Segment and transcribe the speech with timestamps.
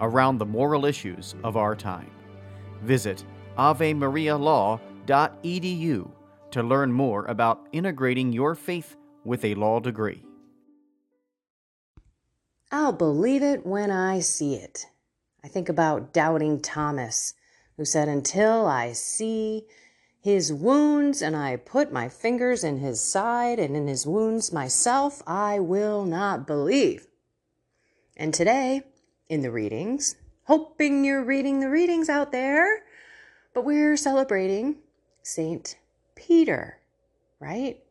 [0.00, 2.10] around the moral issues of our time.
[2.82, 3.24] Visit
[3.58, 6.10] avemarialaw.edu
[6.50, 10.22] to learn more about integrating your faith with a law degree.
[12.70, 14.86] I'll believe it when I see it.
[15.44, 17.34] I think about doubting Thomas,
[17.76, 19.64] who said, Until I see
[20.20, 25.22] his wounds and I put my fingers in his side and in his wounds myself,
[25.26, 27.06] I will not believe.
[28.16, 28.82] And today,
[29.28, 32.82] in the readings, hoping you're reading the readings out there,
[33.52, 34.76] but we're celebrating
[35.22, 35.76] Saint
[36.14, 36.78] Peter,
[37.40, 37.82] right?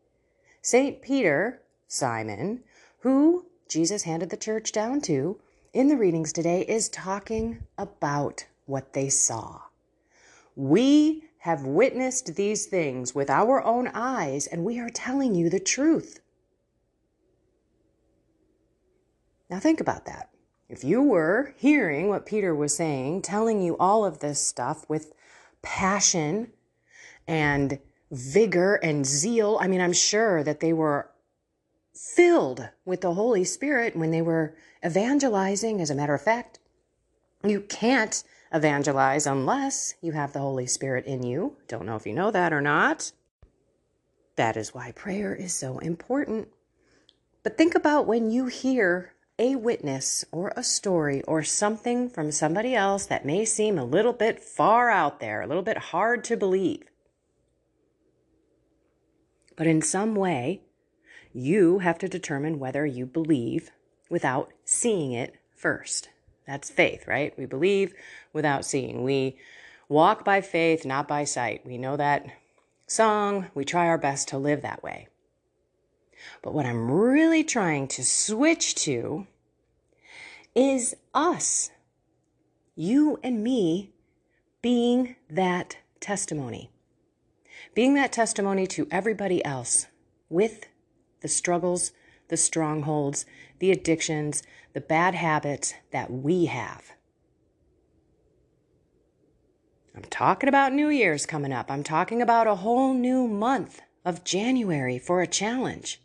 [0.61, 2.63] Saint Peter, Simon,
[2.99, 5.39] who Jesus handed the church down to,
[5.73, 9.61] in the readings today is talking about what they saw.
[10.55, 15.59] We have witnessed these things with our own eyes, and we are telling you the
[15.59, 16.19] truth.
[19.49, 20.29] Now, think about that.
[20.73, 25.13] If you were hearing what Peter was saying, telling you all of this stuff with
[25.61, 26.51] passion
[27.27, 27.77] and
[28.09, 31.11] vigor and zeal, I mean, I'm sure that they were
[31.93, 35.79] filled with the Holy Spirit when they were evangelizing.
[35.79, 36.57] As a matter of fact,
[37.43, 41.55] you can't evangelize unless you have the Holy Spirit in you.
[41.67, 43.11] Don't know if you know that or not.
[44.37, 46.47] That is why prayer is so important.
[47.43, 52.75] But think about when you hear a witness or a story or something from somebody
[52.75, 56.37] else that may seem a little bit far out there, a little bit hard to
[56.37, 56.83] believe.
[59.55, 60.61] But in some way,
[61.33, 63.71] you have to determine whether you believe
[64.09, 66.09] without seeing it first.
[66.45, 67.33] That's faith, right?
[67.37, 67.93] We believe
[68.33, 69.03] without seeing.
[69.03, 69.37] We
[69.89, 71.65] walk by faith, not by sight.
[71.65, 72.25] We know that
[72.85, 73.47] song.
[73.55, 75.07] We try our best to live that way.
[76.41, 79.27] But what I'm really trying to switch to
[80.55, 81.71] is us,
[82.75, 83.91] you and me,
[84.61, 86.69] being that testimony.
[87.73, 89.87] Being that testimony to everybody else
[90.29, 90.67] with
[91.21, 91.91] the struggles,
[92.27, 93.25] the strongholds,
[93.59, 96.93] the addictions, the bad habits that we have.
[99.95, 101.69] I'm talking about New Year's coming up.
[101.69, 106.01] I'm talking about a whole new month of January for a challenge.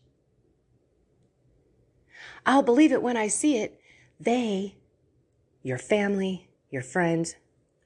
[2.48, 3.78] I'll believe it when I see it.
[4.18, 4.76] They,
[5.62, 7.36] your family, your friends,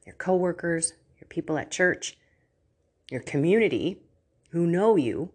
[0.07, 2.17] your coworkers, your people at church,
[3.11, 3.99] your community
[4.51, 5.33] who know you,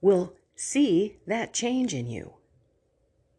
[0.00, 2.32] will see that change in you.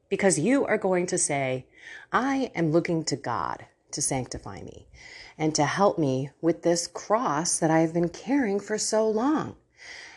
[0.07, 1.65] Because you are going to say,
[2.11, 4.87] I am looking to God to sanctify me
[5.35, 9.55] and to help me with this cross that I've been carrying for so long.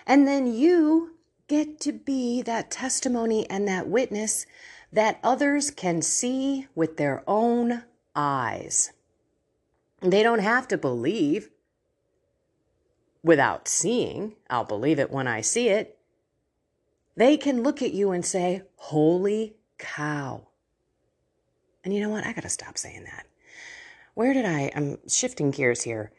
[0.07, 1.18] And then you
[1.49, 4.47] get to be that testimony and that witness
[4.93, 7.83] that others can see with their own
[8.15, 8.93] eyes.
[10.01, 11.51] They don't have to believe
[13.23, 14.37] without seeing.
[14.49, 15.99] I'll believe it when I see it.
[17.17, 20.47] They can look at you and say, Holy cow.
[21.83, 22.27] And you know what?
[22.27, 23.27] I got to stop saying that.
[24.15, 24.71] Where did I?
[24.75, 26.13] I'm shifting gears here.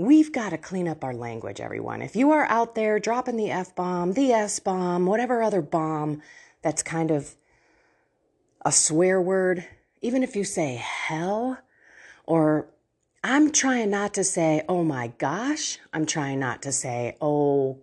[0.00, 2.00] We've got to clean up our language, everyone.
[2.00, 6.22] If you are out there dropping the F bomb, the S bomb, whatever other bomb
[6.62, 7.34] that's kind of
[8.64, 9.66] a swear word,
[10.00, 11.58] even if you say hell,
[12.24, 12.66] or
[13.22, 17.78] I'm trying not to say, oh my gosh, I'm trying not to say, oh,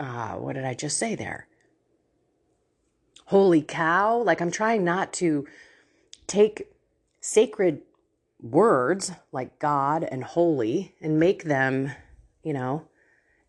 [0.00, 1.46] uh, what did I just say there?
[3.28, 4.16] holy cow.
[4.22, 5.46] Like I'm trying not to
[6.26, 6.68] take
[7.20, 7.82] sacred
[8.40, 11.92] words like God and holy and make them,
[12.42, 12.88] you know,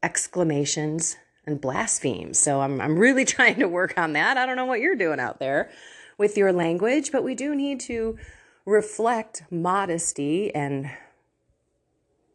[0.02, 1.16] exclamations
[1.46, 2.40] and blasphemes.
[2.40, 4.38] So I'm, I'm really trying to work on that.
[4.38, 5.70] I don't know what you're doing out there
[6.18, 8.18] with your language, but we do need to
[8.66, 10.92] reflect modesty and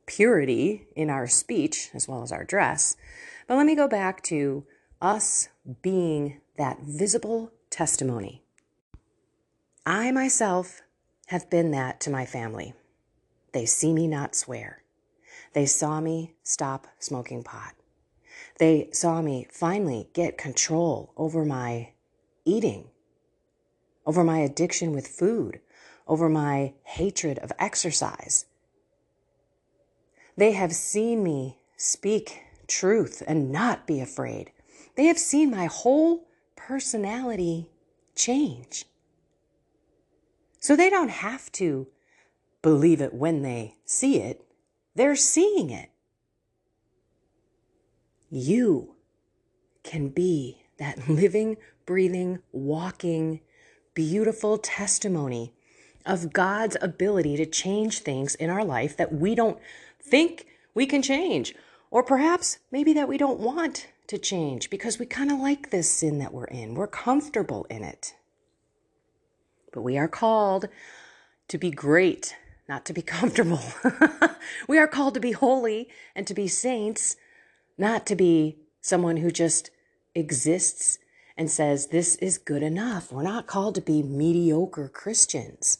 [0.06, 2.96] purity in our speech as well as our dress.
[3.46, 4.64] But let me go back to
[5.00, 5.48] us
[5.82, 8.42] being that visible testimony.
[9.86, 10.82] I myself
[11.26, 12.75] have been that to my family.
[13.53, 14.82] They see me not swear.
[15.53, 17.75] They saw me stop smoking pot.
[18.59, 21.91] They saw me finally get control over my
[22.44, 22.88] eating,
[24.06, 25.61] over my addiction with food,
[26.06, 28.47] over my hatred of exercise.
[30.37, 34.50] They have seen me speak truth and not be afraid.
[34.97, 36.26] They have seen my whole
[36.56, 37.71] personality
[38.15, 38.85] change.
[40.64, 41.88] So they don't have to
[42.62, 44.40] believe it when they see it,
[44.94, 45.90] they're seeing it.
[48.31, 48.94] You
[49.82, 53.40] can be that living, breathing, walking,
[53.93, 55.52] beautiful testimony
[56.06, 59.58] of God's ability to change things in our life that we don't
[60.00, 61.55] think we can change,
[61.90, 65.90] or perhaps maybe that we don't want to change because we kind of like this
[65.90, 66.75] sin that we're in.
[66.75, 68.14] We're comfortable in it.
[69.75, 70.69] But we are called
[71.49, 72.37] to be great,
[72.69, 73.61] not to be comfortable.
[74.69, 77.17] we are called to be holy and to be saints,
[77.76, 79.71] not to be someone who just
[80.15, 80.99] exists
[81.37, 83.11] and says, This is good enough.
[83.11, 85.79] We're not called to be mediocre Christians.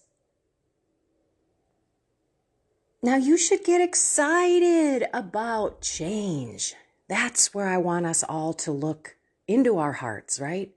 [3.00, 6.75] Now, you should get excited about change.
[7.06, 10.73] That's where I want us all to look into our hearts, right?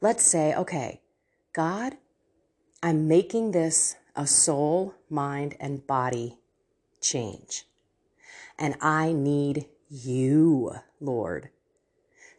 [0.00, 1.00] Let's say, okay,
[1.52, 1.96] God,
[2.84, 6.36] I'm making this a soul, mind, and body
[7.00, 7.64] change.
[8.58, 11.48] And I need you, Lord,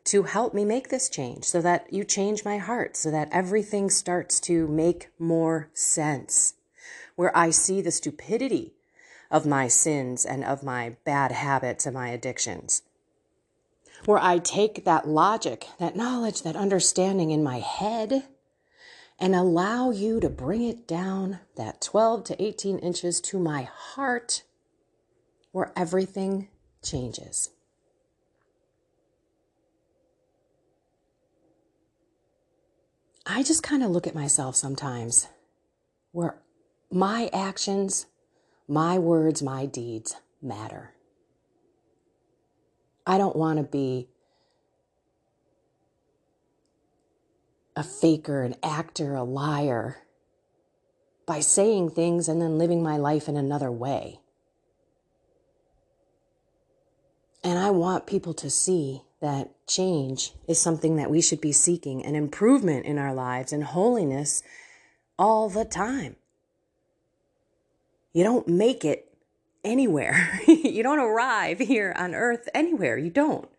[0.04, 3.90] to help me make this change so that you change my heart, so that everything
[3.90, 6.54] starts to make more sense.
[7.16, 8.76] Where I see the stupidity
[9.32, 12.84] of my sins and of my bad habits and my addictions.
[14.06, 18.26] Where I take that logic, that knowledge, that understanding in my head
[19.20, 24.44] and allow you to bring it down that 12 to 18 inches to my heart
[25.52, 26.50] where everything
[26.84, 27.50] changes.
[33.26, 35.28] I just kind of look at myself sometimes
[36.12, 36.38] where
[36.92, 38.06] my actions
[38.68, 40.92] my words, my deeds matter.
[43.06, 44.08] I don't want to be
[47.76, 49.98] a faker, an actor, a liar
[51.26, 54.20] by saying things and then living my life in another way.
[57.44, 62.04] And I want people to see that change is something that we should be seeking,
[62.06, 64.44] an improvement in our lives and holiness
[65.18, 66.16] all the time.
[68.14, 69.14] You don't make it
[69.64, 70.40] anywhere.
[70.48, 72.98] you don't arrive here on earth anywhere.
[72.98, 73.50] You don't.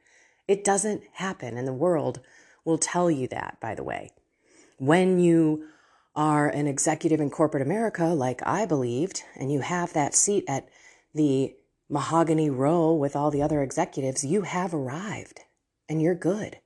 [0.48, 1.58] It doesn't happen.
[1.58, 2.20] in the world
[2.66, 4.10] will tell you that, by the way.
[4.78, 5.68] When you
[6.14, 10.68] are an executive in corporate America, like I believed, and you have that seat at
[11.14, 11.54] the
[11.88, 15.40] mahogany row with all the other executives, you have arrived
[15.88, 16.58] and you're good.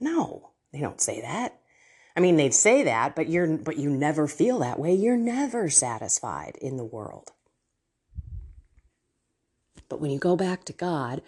[0.00, 1.58] No, they don't say that.
[2.16, 4.94] I mean, they'd say that, but you're, but you never feel that way.
[4.94, 7.30] You're never satisfied in the world.
[9.88, 11.22] But when you go back to God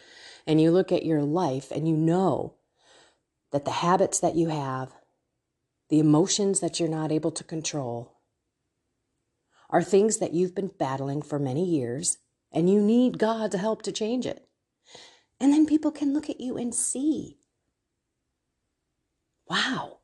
[0.47, 2.55] and you look at your life and you know
[3.57, 4.93] that the habits that you have,
[5.89, 8.19] the emotions that you're not able to control,
[9.71, 12.19] are things that you've been battling for many years
[12.53, 14.47] and you need God's help to change it.
[15.41, 17.39] And then people can look at you and see
[19.49, 20.01] wow,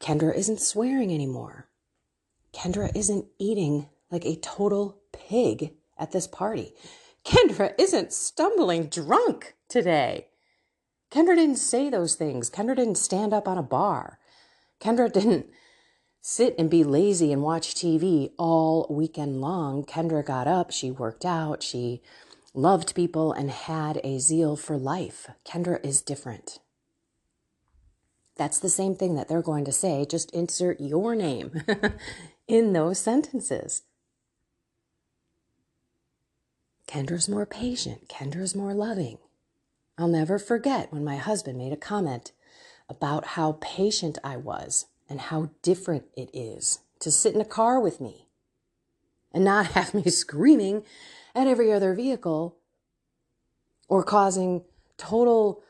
[0.00, 1.68] Kendra isn't swearing anymore.
[2.54, 6.72] Kendra isn't eating like a total pig at this party.
[7.26, 10.28] Kendra isn't stumbling drunk today.
[11.10, 12.50] Kendra didn't say those things.
[12.50, 14.18] Kendra didn't stand up on a bar.
[14.80, 15.46] Kendra didn't
[16.20, 19.84] sit and be lazy and watch TV all weekend long.
[19.84, 22.02] Kendra got up, she worked out, she
[22.52, 25.28] loved people, and had a zeal for life.
[25.46, 26.58] Kendra is different.
[28.36, 30.04] That's the same thing that they're going to say.
[30.04, 31.62] Just insert your name
[32.48, 33.82] in those sentences.
[36.86, 38.08] Kendra's more patient.
[38.08, 39.18] Kendra's more loving.
[39.98, 42.32] I'll never forget when my husband made a comment
[42.88, 47.80] about how patient I was and how different it is to sit in a car
[47.80, 48.28] with me
[49.32, 50.84] and not have me screaming
[51.34, 52.56] at every other vehicle
[53.88, 54.64] or causing
[54.96, 55.62] total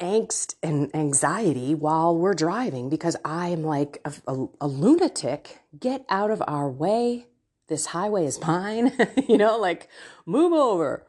[0.00, 5.60] angst and anxiety while we're driving because I am like a, a, a lunatic.
[5.78, 7.26] Get out of our way.
[7.68, 8.92] This highway is mine.
[9.28, 9.88] you know, like
[10.26, 11.06] move over.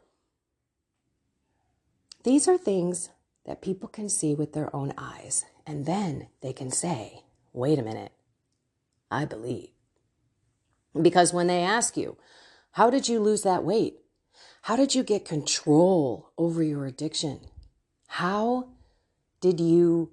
[2.23, 3.09] These are things
[3.45, 5.45] that people can see with their own eyes.
[5.65, 8.13] And then they can say, wait a minute,
[9.11, 9.69] I believe.
[10.99, 12.17] Because when they ask you,
[12.71, 13.99] how did you lose that weight?
[14.63, 17.41] How did you get control over your addiction?
[18.07, 18.69] How
[19.41, 20.11] did you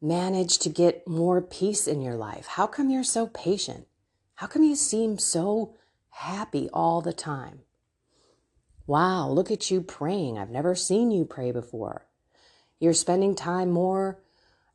[0.00, 2.46] manage to get more peace in your life?
[2.46, 3.86] How come you're so patient?
[4.36, 5.74] How come you seem so
[6.08, 7.60] happy all the time?
[8.86, 10.38] Wow, look at you praying.
[10.38, 12.06] I've never seen you pray before.
[12.80, 14.18] You're spending time more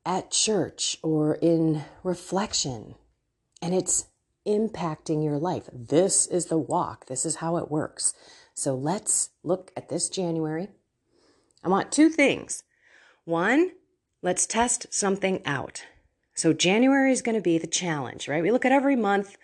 [0.06, 2.96] at church or in reflection,
[3.62, 4.06] and it's
[4.48, 5.70] impacting your life.
[5.74, 7.08] This is the walk.
[7.08, 8.14] This is how it works.
[8.54, 10.70] So let's look at this January.
[11.64, 12.64] I want two things.
[13.26, 13.72] One,
[14.22, 15.84] let's test something out.
[16.34, 18.42] So January is going to be the challenge, right?
[18.42, 19.36] We look at every month.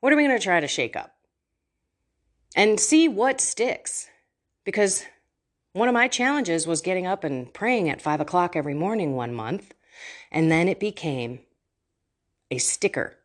[0.00, 1.15] What are we going to try to shake up?
[2.56, 4.08] And see what sticks.
[4.64, 5.04] Because
[5.72, 9.32] one of my challenges was getting up and praying at five o'clock every morning one
[9.32, 9.74] month.
[10.32, 11.40] And then it became
[12.50, 13.16] a sticker,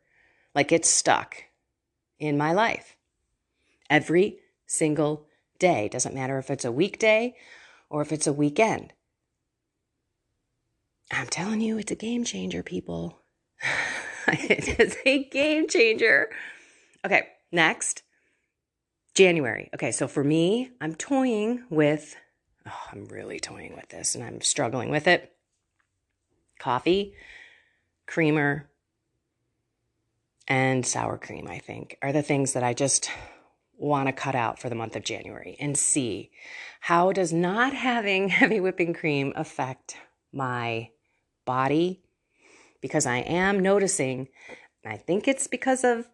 [0.53, 1.45] like it's stuck
[2.19, 2.95] in my life.
[3.89, 5.25] Every single
[5.59, 5.87] day.
[5.87, 7.35] Doesn't matter if it's a weekday
[7.89, 8.93] or if it's a weekend.
[11.11, 13.19] I'm telling you, it's a game changer, people.
[14.27, 16.29] it is a game changer.
[17.05, 18.03] Okay, next,
[19.13, 19.69] January.
[19.73, 22.15] Okay, so for me, I'm toying with,
[22.65, 25.33] oh, I'm really toying with this and I'm struggling with it.
[26.59, 27.13] Coffee,
[28.07, 28.69] creamer,
[30.47, 33.09] and sour cream, I think, are the things that I just
[33.77, 36.29] want to cut out for the month of January and see
[36.81, 39.97] how does not having heavy whipping cream affect
[40.31, 40.89] my
[41.45, 42.01] body
[42.79, 44.27] because I am noticing
[44.85, 46.07] I think it's because of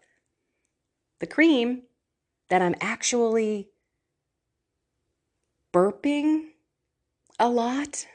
[1.20, 1.84] the cream
[2.50, 3.70] that I'm actually
[5.74, 6.50] burping
[7.40, 8.06] a lot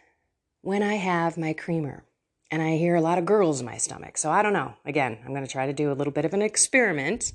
[0.62, 2.04] when I have my creamer.
[2.50, 4.18] And I hear a lot of gurgles in my stomach.
[4.18, 4.74] So I don't know.
[4.84, 7.32] Again, I'm going to try to do a little bit of an experiment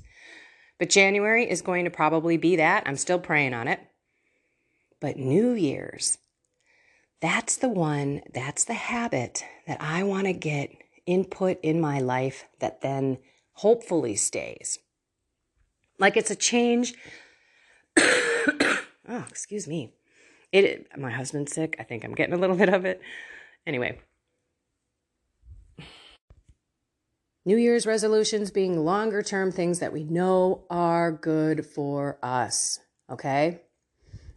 [0.78, 2.84] but January is going to probably be that.
[2.86, 3.80] I'm still praying on it.
[5.00, 6.18] But New Year's,
[7.20, 10.70] that's the one, that's the habit that I want to get
[11.06, 13.18] input in my life that then
[13.54, 14.78] hopefully stays.
[15.98, 16.94] Like it's a change.
[17.98, 19.92] oh, excuse me.
[20.52, 21.76] It my husband's sick.
[21.78, 23.00] I think I'm getting a little bit of it.
[23.66, 23.98] Anyway,
[27.48, 32.78] New Year's resolutions being longer term things that we know are good for us.
[33.10, 33.62] Okay?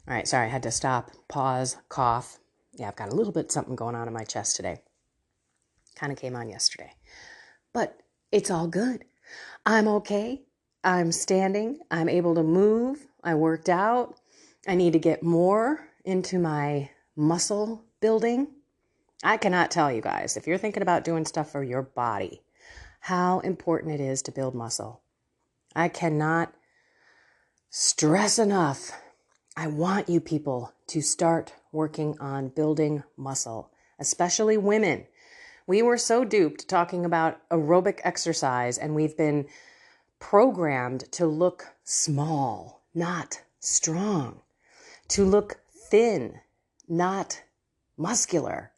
[0.08, 2.40] All right, sorry, I had to stop, pause, cough.
[2.74, 4.78] Yeah, I've got a little bit something going on in my chest today.
[5.96, 6.94] Kind of came on yesterday.
[7.74, 8.00] But
[8.32, 9.04] it's all good.
[9.66, 10.44] I'm okay.
[10.84, 11.80] I'm standing.
[11.92, 13.08] I'm able to move.
[13.24, 14.16] I worked out.
[14.68, 18.48] I need to get more into my muscle building.
[19.24, 22.42] I cannot tell you guys, if you're thinking about doing stuff for your body,
[23.02, 25.02] how important it is to build muscle.
[25.76, 26.54] I cannot
[27.70, 28.92] stress enough.
[29.56, 35.06] I want you people to start working on building muscle, especially women.
[35.68, 39.48] We were so duped talking about aerobic exercise, and we've been
[40.22, 44.40] programmed to look small, not strong,
[45.10, 45.60] to look
[45.90, 46.40] thin,
[46.88, 47.42] not
[47.98, 48.72] muscular.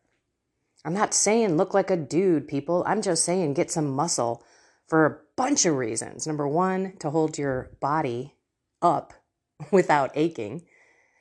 [0.84, 2.84] I'm not saying look like a dude, people.
[2.88, 4.44] I'm just saying get some muscle
[4.88, 6.26] for a bunch of reasons.
[6.26, 8.34] Number one, to hold your body
[8.82, 9.14] up
[9.72, 10.66] without aching,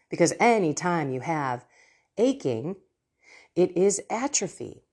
[0.09, 1.67] because anytime you have
[2.17, 2.77] aching,
[3.55, 4.85] it is atrophy.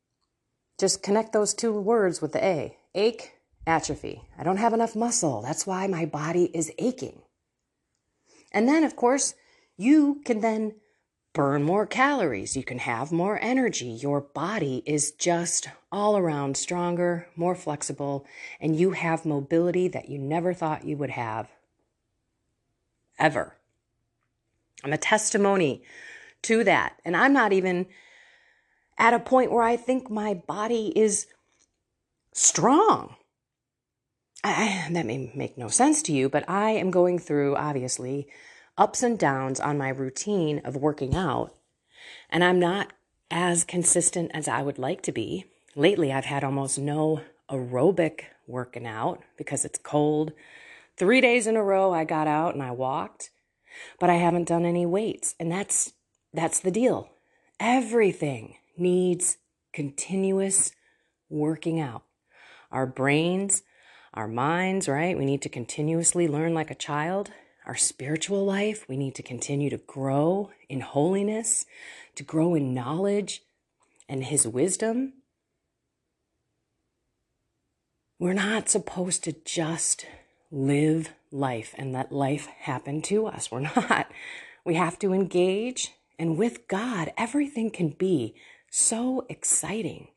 [0.78, 4.22] Just connect those two words with the A ache, atrophy.
[4.38, 5.42] I don't have enough muscle.
[5.42, 7.22] That's why my body is aching.
[8.52, 9.36] And then, of course,
[9.78, 10.76] you can then
[11.34, 13.86] burn more calories, you can have more energy.
[13.86, 18.26] Your body is just all around stronger, more flexible,
[18.60, 21.48] and you have mobility that you never thought you would have.
[23.20, 23.56] Ever.
[24.84, 25.84] I'm a testimony
[26.44, 26.96] to that.
[27.06, 27.86] And I'm not even
[28.98, 31.28] at a point where I think my body is
[32.34, 33.16] strong.
[34.44, 38.28] I, that may make no sense to you, but I am going through, obviously,
[38.78, 41.54] ups and downs on my routine of working out,
[42.30, 42.94] and I'm not
[43.30, 45.46] as consistent as I would like to be.
[45.76, 50.32] Lately, I've had almost no aerobic working out because it's cold.
[50.98, 53.32] Three days in a row, I got out and I walked,
[54.00, 55.94] but I haven't done any weights, and that's
[56.34, 57.10] that's the deal.
[57.60, 59.38] Everything needs
[59.74, 60.72] continuous
[61.30, 62.04] working out.
[62.72, 63.64] Our brains,
[64.14, 65.18] our minds, right?
[65.18, 67.32] We need to continuously learn like a child.
[67.66, 71.66] Our spiritual life, we need to continue to grow in holiness,
[72.16, 73.44] to grow in knowledge
[74.08, 75.14] and His wisdom.
[78.18, 80.06] We're not supposed to just
[80.52, 83.52] live life and let life happen to us.
[83.52, 84.12] We're not.
[84.66, 88.36] We have to engage, and with God, everything can be
[88.70, 90.10] so exciting.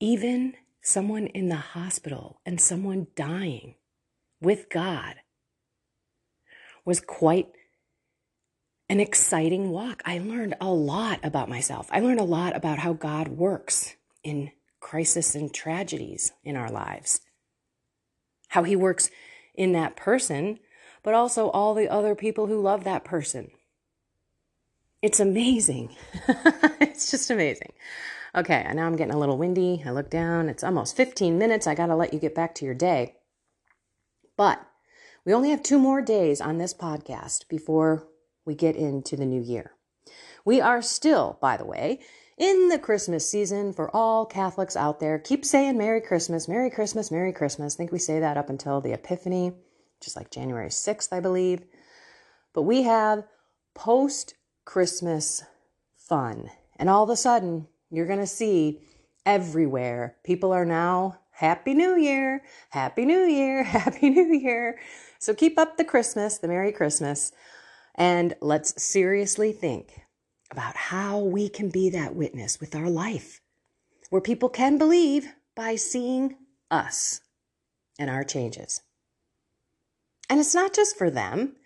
[0.00, 3.74] Even someone in the hospital and someone dying
[4.40, 5.14] with God
[6.84, 7.48] was quite
[8.90, 10.02] an exciting walk.
[10.04, 11.88] I learned a lot about myself.
[11.90, 17.22] I learned a lot about how God works in crisis and tragedies in our lives,
[18.48, 19.10] how He works
[19.54, 20.58] in that person,
[21.02, 23.50] but also all the other people who love that person.
[25.00, 25.96] It's amazing.
[26.78, 27.72] it's just amazing.
[28.36, 29.84] Okay, now I'm getting a little windy.
[29.86, 30.48] I look down.
[30.48, 31.68] It's almost 15 minutes.
[31.68, 33.14] I got to let you get back to your day.
[34.36, 34.60] But
[35.24, 38.08] we only have two more days on this podcast before
[38.44, 39.72] we get into the new year.
[40.44, 42.00] We are still, by the way,
[42.36, 45.20] in the Christmas season for all Catholics out there.
[45.20, 47.74] Keep saying Merry Christmas, Merry Christmas, Merry Christmas.
[47.74, 49.52] I think we say that up until the Epiphany,
[50.02, 51.62] just like January 6th, I believe.
[52.52, 53.24] But we have
[53.74, 55.44] post Christmas
[55.96, 56.50] fun.
[56.76, 58.80] And all of a sudden, you're going to see
[59.26, 64.78] everywhere people are now Happy New Year, Happy New Year, Happy New Year.
[65.18, 67.32] So keep up the Christmas, the Merry Christmas,
[67.96, 70.02] and let's seriously think
[70.50, 73.40] about how we can be that witness with our life,
[74.10, 76.36] where people can believe by seeing
[76.70, 77.20] us
[77.98, 78.82] and our changes.
[80.30, 81.56] And it's not just for them,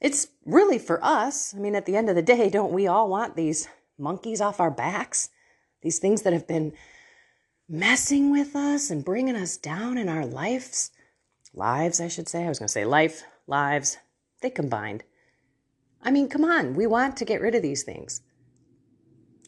[0.00, 1.54] it's really for us.
[1.54, 4.60] I mean, at the end of the day, don't we all want these monkeys off
[4.60, 5.30] our backs?
[5.84, 6.72] These things that have been
[7.68, 10.90] messing with us and bringing us down in our lives?
[11.52, 12.44] Lives, I should say.
[12.44, 13.98] I was going to say life, lives,
[14.40, 15.04] they combined.
[16.02, 18.22] I mean, come on, we want to get rid of these things.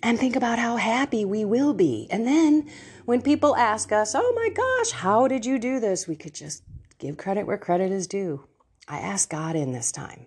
[0.02, 2.06] And think about how happy we will be.
[2.10, 2.70] And then
[3.06, 6.06] when people ask us, oh my gosh, how did you do this?
[6.06, 6.62] We could just
[6.98, 8.46] give credit where credit is due.
[8.86, 10.26] I asked God in this time.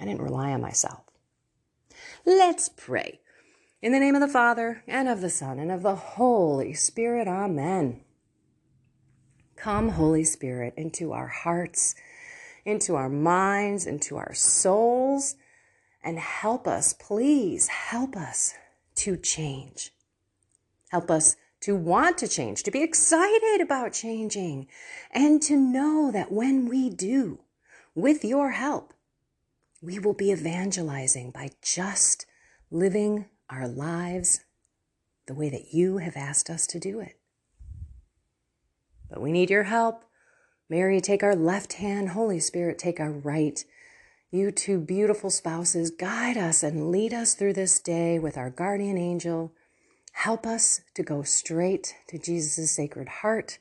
[0.00, 1.02] I didn't rely on myself.
[2.24, 3.19] Let's pray.
[3.82, 7.26] In the name of the Father, and of the Son, and of the Holy Spirit,
[7.26, 8.02] Amen.
[9.56, 11.94] Come, Holy Spirit, into our hearts
[12.64, 15.36] into our minds, into our souls,
[16.02, 18.54] and help us, please help us
[18.94, 19.92] to change.
[20.90, 24.66] Help us to want to change, to be excited about changing,
[25.10, 27.40] and to know that when we do,
[27.94, 28.94] with your help,
[29.82, 32.24] we will be evangelizing by just
[32.70, 34.40] living our lives
[35.26, 37.16] the way that you have asked us to do it.
[39.08, 40.04] But we need your help.
[40.68, 42.10] Mary, take our left hand.
[42.10, 43.64] Holy Spirit, take our right.
[44.30, 48.96] You two beautiful spouses, guide us and lead us through this day with our guardian
[48.96, 49.52] angel.
[50.12, 53.58] Help us to go straight to Jesus' sacred heart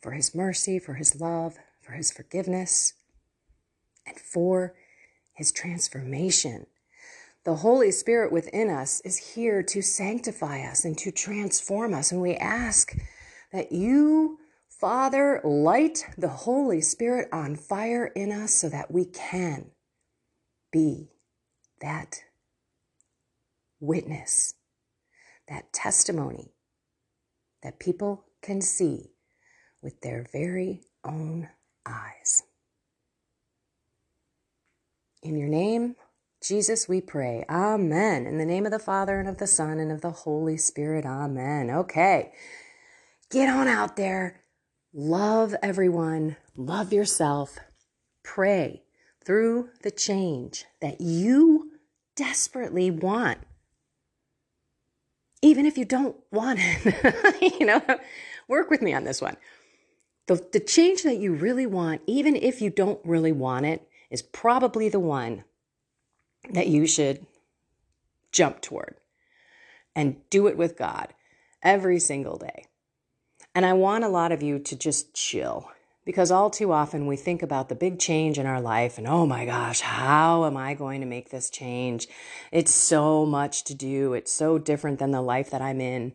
[0.00, 2.94] for his mercy, for his love, for his forgiveness,
[4.06, 4.74] and for
[5.34, 6.66] his transformation.
[7.46, 12.10] The Holy Spirit within us is here to sanctify us and to transform us.
[12.10, 12.92] And we ask
[13.52, 19.70] that you Father, light the Holy Spirit on fire in us so that we can
[20.70, 21.08] be
[21.80, 22.20] that
[23.80, 24.54] witness,
[25.48, 26.52] that testimony
[27.62, 29.12] that people can see
[29.82, 31.48] with their very own
[31.86, 32.42] eyes.
[35.22, 35.96] In your name,
[36.42, 37.44] Jesus, we pray.
[37.48, 38.26] Amen.
[38.26, 41.04] In the name of the Father and of the Son and of the Holy Spirit.
[41.04, 41.70] Amen.
[41.70, 42.32] Okay.
[43.30, 44.42] Get on out there
[44.98, 47.58] Love everyone, love yourself,
[48.24, 48.82] pray
[49.22, 51.72] through the change that you
[52.16, 53.36] desperately want.
[55.42, 57.82] Even if you don't want it, you know,
[58.48, 59.36] work with me on this one.
[60.28, 64.22] The, the change that you really want, even if you don't really want it, is
[64.22, 65.44] probably the one
[66.50, 67.26] that you should
[68.32, 68.96] jump toward
[69.94, 71.14] and do it with God
[71.62, 72.66] every single day.
[73.54, 75.70] And I want a lot of you to just chill
[76.04, 79.26] because all too often we think about the big change in our life and oh
[79.26, 82.06] my gosh, how am I going to make this change?
[82.52, 84.12] It's so much to do.
[84.12, 86.12] It's so different than the life that I'm in.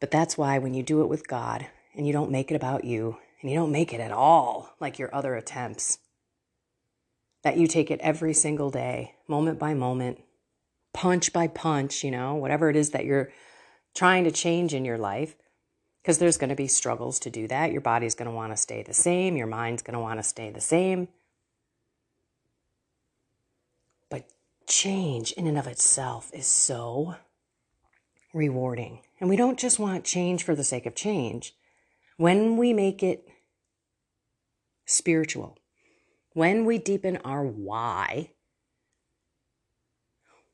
[0.00, 1.66] But that's why when you do it with God
[1.96, 4.98] and you don't make it about you and you don't make it at all like
[4.98, 5.98] your other attempts,
[7.44, 10.18] that you take it every single day, moment by moment,
[10.94, 13.30] punch by punch, you know, whatever it is that you're
[13.94, 15.36] trying to change in your life,
[16.02, 17.70] because there's going to be struggles to do that.
[17.70, 20.22] Your body's going to want to stay the same, your mind's going to want to
[20.22, 21.08] stay the same.
[24.08, 24.24] But
[24.66, 27.16] change in and of itself is so
[28.32, 29.00] rewarding.
[29.20, 31.54] And we don't just want change for the sake of change.
[32.16, 33.28] When we make it
[34.86, 35.58] spiritual,
[36.34, 38.30] when we deepen our why,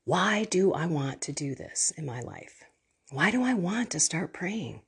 [0.05, 2.63] why do I want to do this in my life?
[3.09, 4.81] Why do I want to start praying?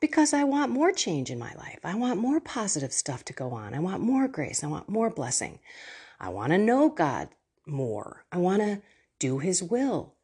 [0.00, 1.80] Because I want more change in my life.
[1.84, 3.74] I want more positive stuff to go on.
[3.74, 4.62] I want more grace.
[4.62, 5.58] I want more blessing.
[6.20, 7.28] I want to know God
[7.66, 8.24] more.
[8.30, 8.82] I want to
[9.18, 10.14] do His will.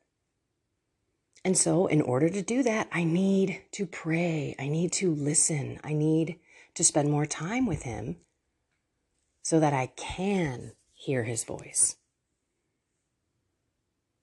[1.44, 4.54] And so, in order to do that, I need to pray.
[4.58, 5.80] I need to listen.
[5.82, 6.38] I need
[6.74, 8.16] to spend more time with Him
[9.42, 11.96] so that I can hear His voice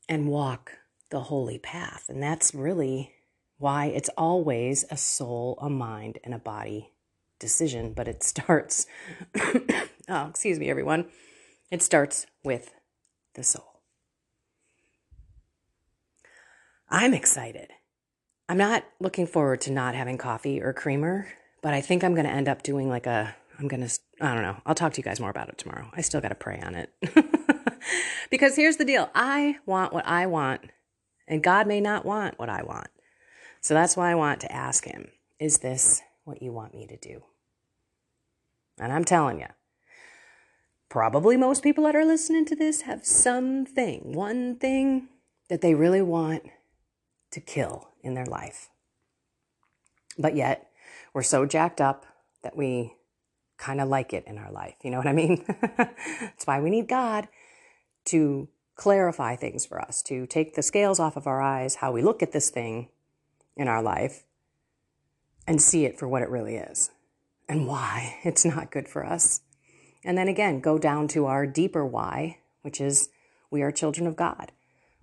[0.08, 0.72] and walk
[1.12, 2.06] the holy path.
[2.10, 3.14] And that's really
[3.58, 6.92] why it's always a soul, a mind, and a body
[7.40, 7.94] decision.
[7.94, 8.88] But it starts,
[10.10, 11.06] oh, excuse me, everyone.
[11.72, 12.74] It starts with
[13.36, 13.82] the soul.
[16.90, 17.70] I'm excited.
[18.48, 21.28] I'm not looking forward to not having coffee or creamer,
[21.62, 24.34] but I think I'm going to end up doing like a, I'm going to, I
[24.34, 24.62] don't know.
[24.66, 25.90] I'll talk to you guys more about it tomorrow.
[25.94, 26.94] I still got to pray on it.
[28.30, 30.62] because here's the deal I want what I want,
[31.28, 32.88] and God may not want what I want.
[33.62, 36.96] So that's why I want to ask Him Is this what you want me to
[36.96, 37.24] do?
[38.80, 39.48] And I'm telling you,
[40.90, 45.10] probably most people that are listening to this have something, one thing
[45.50, 46.44] that they really want
[47.32, 48.70] to kill in their life.
[50.18, 50.70] But yet,
[51.14, 52.06] we're so jacked up
[52.42, 52.94] that we
[53.60, 54.76] kind of like it in our life.
[54.84, 55.46] You know what I mean?
[55.78, 57.28] That's why we need God
[58.06, 62.02] to clarify things for us, to take the scales off of our eyes, how we
[62.02, 62.88] look at this thing
[63.58, 64.24] in our life,
[65.46, 66.90] and see it for what it really is
[67.50, 69.42] and why it's not good for us.
[70.06, 73.10] And then again, go down to our deeper why, which is
[73.52, 74.54] we are children of God.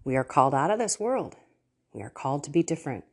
[0.05, 1.37] We are called out of this world.
[1.93, 3.05] We are called to be different.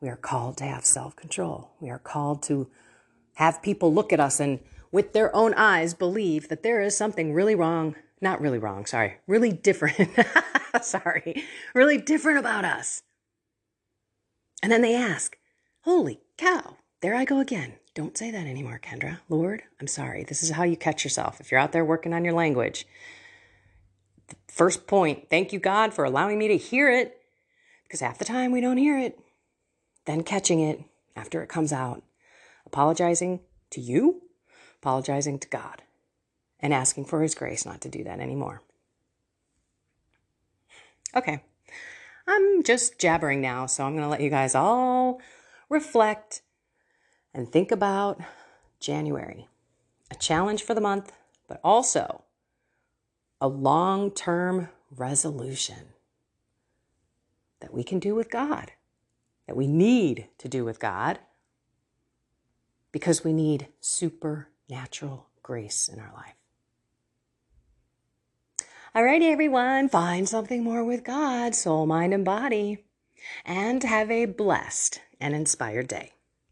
[0.00, 1.70] We are called to have self control.
[1.80, 2.68] We are called to
[3.34, 4.60] have people look at us and,
[4.92, 9.16] with their own eyes, believe that there is something really wrong not really wrong, sorry,
[9.26, 10.10] really different.
[10.82, 13.02] sorry, really different about us.
[14.62, 15.38] And then they ask,
[15.82, 17.74] Holy cow, there I go again.
[17.94, 19.20] Don't say that anymore, Kendra.
[19.28, 20.22] Lord, I'm sorry.
[20.22, 21.40] This is how you catch yourself.
[21.40, 22.86] If you're out there working on your language,
[24.48, 27.20] first point, thank you, God, for allowing me to hear it,
[27.84, 29.18] because half the time we don't hear it.
[30.04, 30.84] Then catching it
[31.16, 32.02] after it comes out,
[32.66, 34.22] apologizing to you,
[34.80, 35.82] apologizing to God
[36.58, 38.62] and asking for His grace not to do that anymore.
[41.14, 41.42] Okay,
[42.26, 45.20] I'm just jabbering now, so I'm going to let you guys all
[45.68, 46.42] reflect
[47.34, 48.20] and think about
[48.78, 49.48] January.
[50.10, 51.12] A challenge for the month,
[51.48, 52.24] but also
[53.40, 55.94] a long term resolution
[57.60, 58.72] that we can do with God,
[59.46, 61.18] that we need to do with God,
[62.92, 63.68] because we need
[64.70, 66.34] supernatural grace in our life.
[68.94, 72.84] Alrighty, everyone, find something more with God, soul, mind, and body,
[73.44, 76.12] and have a blessed and inspired day.